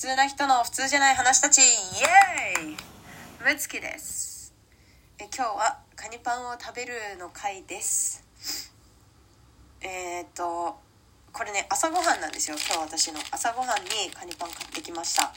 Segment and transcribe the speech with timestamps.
[0.00, 1.58] 通な人の普通じゃない話たち。
[1.58, 2.76] イエーイ。
[3.44, 4.54] むつきです。
[5.18, 8.24] え今日はカニパンを食べるの回です。
[9.82, 10.78] えー、っと
[11.34, 12.56] これね朝ごはんなんですよ。
[12.56, 13.20] 今日私の。
[13.30, 15.34] 朝ごはんにカニパン買ってきました。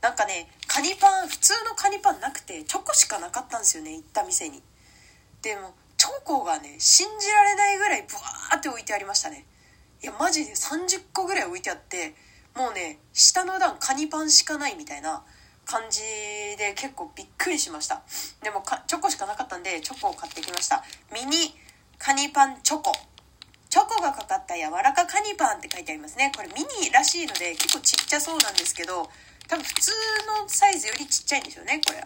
[0.00, 4.62] なんかねカニパン普通のカニパンなくてチョコしかなかったんですよね行った店に。
[5.42, 9.44] でもチョコがね信じられないぐらいブワーって置いてありましたね。
[10.00, 12.14] いやマジで30個ぐらい置いてあって
[12.54, 15.22] もうね下の段カニパンしかないみたいな
[15.64, 16.00] 感じ
[16.58, 18.02] で結構びっくりしました。
[18.42, 20.82] でもチョコしかなかったんでチョコを買ってきました。
[21.12, 21.54] ミニ
[21.98, 22.92] カニパンチョコ。
[23.70, 26.30] チョコがかかった柔らかカニパンって書いてありますね。
[26.36, 29.08] これミニらしいので結構ちっちゃそうなんですけど
[29.48, 29.90] 多分普通
[30.42, 32.04] のサイズよりちっちゃいんですよねこれ。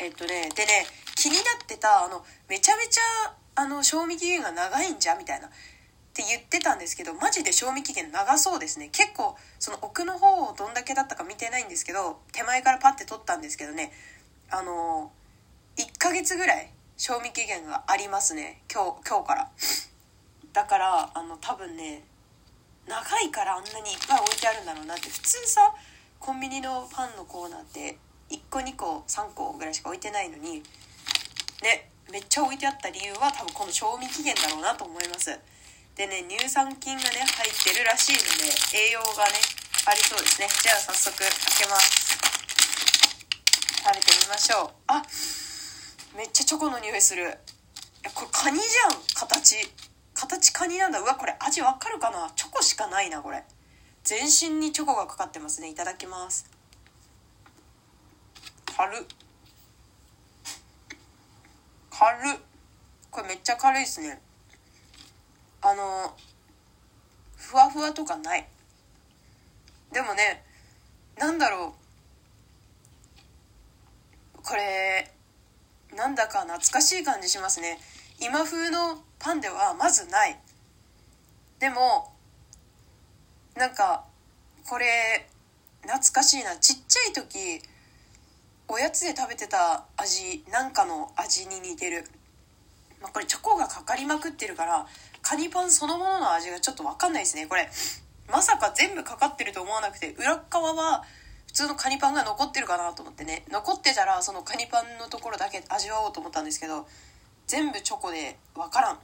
[0.00, 5.50] えっとねでね気になってたあのめちゃめちゃあの賞味期限が長いんじゃみたいな。
[6.12, 8.90] って言ってたんですけどマジで賞味期限長そうですね。
[8.92, 13.92] 結構その奥の方をどんだけだったか見てないんですけど手前からパッて取ったんですけどね。
[14.50, 15.10] あの
[15.78, 18.60] 1ヶ月ぐらい賞味期限がありますね。
[18.70, 19.50] 今日今日から。
[20.52, 22.04] だからあの多分ね
[22.86, 25.08] 長いからあんなにいっぱい置いてあるんだろうなって。
[25.08, 25.74] 普通さ
[26.20, 27.96] コンビニのパンのコーナーって
[28.28, 30.62] 1個2個3個ぐらいしか置いてないのに
[31.62, 35.30] ねめっちゃ置いてあった理由は多分この賞味期限だろうなと思います。
[35.96, 38.52] でね乳酸菌がね入ってるらしいので
[38.88, 39.38] 栄養がね
[39.86, 40.48] ありそうですね。
[40.62, 42.16] じゃあ早速開けます。
[43.84, 44.70] 食べてみましょう。
[44.86, 45.02] あ
[46.16, 47.22] めっちゃチョコの匂いする。
[47.24, 49.56] いやこれカニじゃん形。
[50.14, 51.00] 形カニなんだ。
[51.00, 52.30] うわこれ味わかるかな？
[52.36, 53.44] チョコしかないなこれ。
[54.04, 55.68] 全身にチョコがかかってますね。
[55.68, 56.48] いただきます。
[58.76, 59.02] 軽っ。
[61.90, 62.38] 軽っ。
[63.10, 64.20] これめっちゃ軽いですね。
[65.62, 66.16] あの
[67.36, 68.48] ふわふわとかない。
[69.92, 70.44] でもね
[71.18, 71.74] なんだろ
[74.36, 74.42] う。
[74.44, 75.10] これ
[75.94, 77.78] なんだか懐かしい感じしますね。
[78.20, 80.38] 今風のパンではまずない。
[81.58, 82.12] でも
[83.54, 84.04] なんか
[84.68, 85.28] これ
[85.82, 86.56] 懐かしいな。
[86.56, 87.62] ちっちゃい時
[88.68, 92.04] おやつで食べてた味なんかの味に似てる、
[93.02, 94.86] まあ、これチョコがかかりまくってるから
[95.20, 97.46] カニパンそのものの味がちょっと分かんないですね。
[97.46, 97.68] これ
[98.30, 101.04] まさか全部かかってると思わなくて裏側は
[101.48, 103.44] 普通のカニパンが残ってるかなと思ってね。
[103.50, 106.86] 残ってたらそのカニパンのところだけ味わおうと思ったんですけど
[107.46, 108.98] 全部チョコで分からん。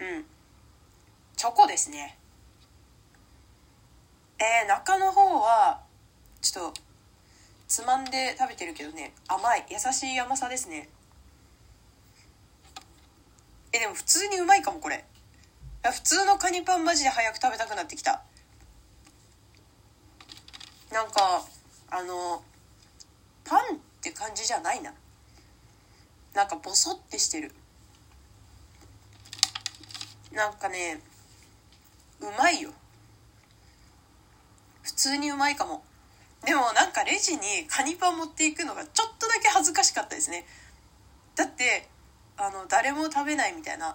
[0.00, 0.24] うん。
[1.36, 2.16] チョコですね。
[4.38, 5.80] えー、中の方は
[6.40, 6.80] ちょっと
[7.68, 9.66] つまんで食べてるけどね甘い。
[9.68, 10.88] 優しい甘さですね。
[13.90, 15.04] も普通にうまいかもこれ。
[15.82, 18.22] 普通のカニパンマジで早く食べたくなってきた。
[20.92, 21.44] なんか
[21.90, 22.42] あの
[23.44, 24.92] パンって感じじゃないな。
[26.34, 27.52] なんかボソってしてる。
[30.32, 31.00] なんかね
[32.20, 32.72] うまいよ。
[34.82, 35.82] 普通にうまいかも。
[36.44, 40.46] でもなんかレジにカニパン持っていくのがちょっとだけ恥ずかしかったですね。
[41.34, 41.88] だって
[42.42, 43.94] あの誰も食べないみたいな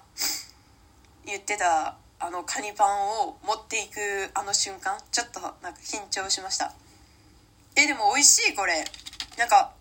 [1.26, 3.98] 言ってたあのカニパンを持っていく
[4.36, 6.72] あの瞬間ちょっとなんか緊張しました。
[7.76, 8.86] えでも美味しいこれ。
[9.40, 9.74] なんか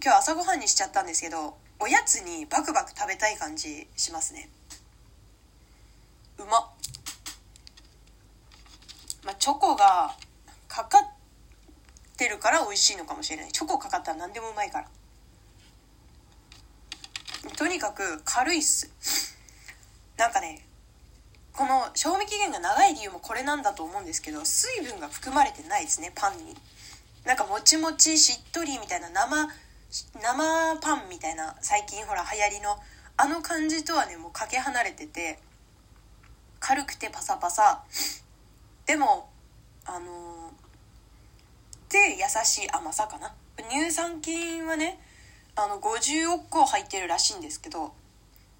[0.00, 4.48] 今日朝ごはんにしちゃったんですけどおやつにバクバク食べたい感じしますね。
[6.38, 6.66] うまっ。
[9.24, 10.14] まあ、チョコが
[10.68, 13.50] かかってるから美味しいのかもしれない。
[13.50, 14.88] チョコかかったら何でもうまいから。
[17.56, 18.90] とにかく軽いっす。
[20.16, 20.64] なんかね
[21.52, 26.56] この賞味期限が長い理由もこれなんだと思うんですけど水分が含まれてないですねパンに。
[27.24, 29.48] なんかもちもちしっとりみたいな生
[30.22, 32.76] 生パンみたいな最近ほら流行りの
[33.16, 35.38] あの感じとはねもうかけ離れてて
[36.60, 37.82] 軽くてパサパサ。
[38.86, 39.28] でも
[39.84, 43.34] あのー、で優しい甘さかな。
[43.70, 45.00] 乳酸菌はね
[45.56, 47.92] あの50億個入ってるらしいんですけど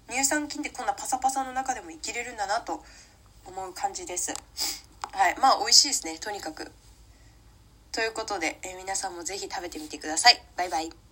[0.09, 2.83] 乳酸菌ってこんなパサパサの中でも生きれるんだなと
[3.45, 4.33] 思う感じです。
[5.11, 5.35] はい。
[5.39, 6.71] まあ美味しいですねとにかく。
[7.91, 10.41] ということで、え、皆さんも是非食べてみてください。
[10.55, 11.06] バイバイ。